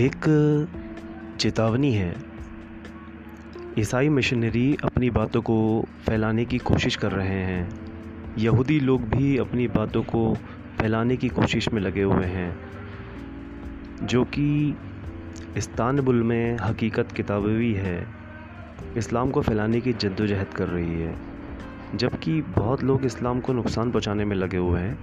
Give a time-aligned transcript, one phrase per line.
[0.00, 0.26] एक
[1.40, 2.14] चेतावनी है।
[3.78, 7.68] ईसाई मिशनरी अपनी बातों को फैलाने की कोशिश कर रहे हैं।
[8.38, 10.34] यहूदी लोग भी अपनी बातों को
[10.80, 12.56] फैलाने की कोशिश में लगे हुए हैं,
[14.02, 14.76] जो कि
[15.56, 18.06] इस्तानबुल में हकीकत किताबी है।
[18.96, 21.14] इस्लाम को फैलाने की जद्दोजहद कर रही है,
[21.94, 24.98] जबकि बहुत लोग इस्लाम को नुकसान पहुँचाने में लगे हुए हैं।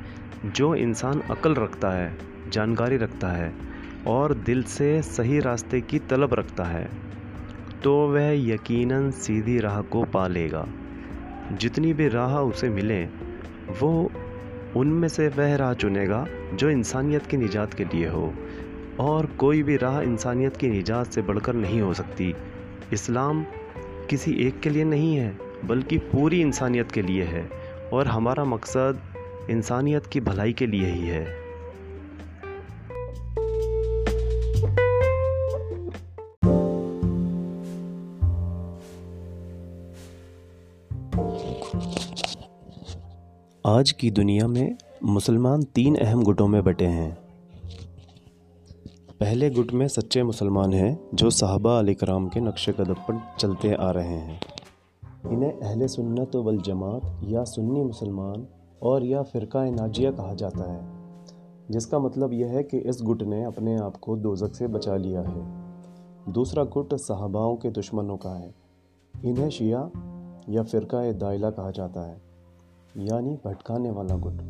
[0.52, 2.18] जो इंसान अकल रखता है,
[2.50, 3.77] जानकारी रखता है
[4.08, 7.08] और दिल से सही रास्ते की तलब रखता है
[7.84, 10.68] तो वह यकीनन सीधी राह को पा लेगा।
[11.52, 13.04] जितनी भी राह उसे मिले,
[13.82, 14.12] वो
[14.76, 18.34] उनमें से वह राह चुनेगा जो इंसानियत की निजात के लिए हो।
[19.00, 22.36] और कोई भी राह इंसानियत की निजात से बढ़कर नहीं हो सकती।
[22.94, 23.46] इस्लाम
[24.10, 27.50] किसी एक के लिए नहीं है, बल्कि पूरी इंसानियत के लिए है,
[27.94, 29.00] और हमारा मकसद
[29.50, 31.47] इंसानियत की भलाई के लिए ही है।
[43.66, 47.18] आज की दुनिया में मुसलमान तीन अहम गुटों में बटे हैं।
[49.20, 53.74] पहले गुट में सच्चे मुसलमान हैं, जो साहबा अली कराम के नक्श कदम पर चलते
[53.74, 54.42] आ रहे हैं।
[55.32, 58.48] इन्हें अहले सुन्नत वल जमात या सुन्नी मुसलमान
[58.82, 60.88] और या फ़िरका नाजिया कहा जाता है,
[61.72, 65.22] जिसका मतलब यह है कि इस गुट ने अपने आप को दोजक से बचा लिया
[65.22, 65.68] है।
[66.34, 68.56] दूसरा गुट साहबाओं के दुश्मनों का है।
[69.26, 69.90] इन्हें शिया
[70.50, 72.22] या फ़िरका दाइला कहा जाता है,
[72.98, 74.42] यानी भटकाने वाला गुट।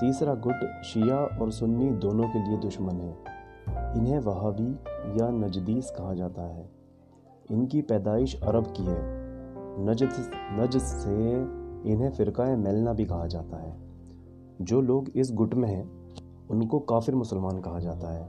[0.00, 3.16] तीसरा गुट शिया और सुन्नी दोनों के लिए दुश्मन है।
[3.98, 4.72] इन्हें वहाबी
[5.20, 6.70] या नजदीस कहा जाता है।
[7.50, 9.00] इनकी पैदाइश अरब की है।
[9.86, 10.08] नजद
[10.52, 11.34] नजद से
[11.92, 13.76] इन्हें फ़िरका मेलना भी कहा जाता है।
[14.60, 16.14] जो लोग इस गुट में हैं,
[16.50, 18.28] उनको काफिर मुसलमान कहा जाता है।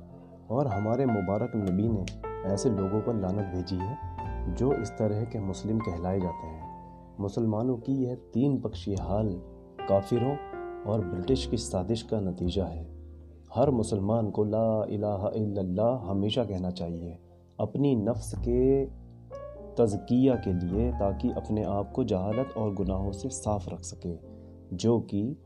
[0.51, 2.05] और हमारे मुबारक नबी ने
[2.45, 3.97] ऐसे लोगों पर लानत भेजी है,
[4.55, 6.68] जो इस तरह के मुस्लिम कहलाए जाते हैं।
[7.19, 9.29] मुसलमानों की यह तीन पक्षी हाल
[9.89, 10.35] काफिरों
[10.83, 12.87] और ब्रिटिश की साजिश का नतीजा है।
[13.55, 17.17] हर मुसलमान को ला इलाहा इल्लल्लाह हमेशा कहना चाहिए,
[17.59, 18.85] अपनी नफ्स के
[19.75, 24.15] तजकिया के लिए ताकि अपने आप को जहालत और गुनाहों से साफ़ रख सके,
[24.75, 25.37] जो कि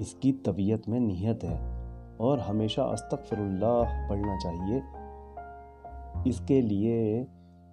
[0.00, 1.76] इसकी तबीयत में नीयत है।
[2.20, 4.82] और हमेशा अस्तगफिरुल्लाह पढ़ना चाहिए।
[6.30, 7.26] इसके लिए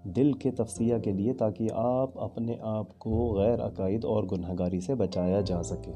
[0.07, 4.95] दिल के तफसिया के लिए ताकि आप अपने आप को गैर अकायद और गुनहगारी से
[4.95, 5.91] बचाया जा सके।